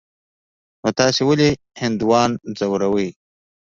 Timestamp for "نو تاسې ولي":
0.81-1.49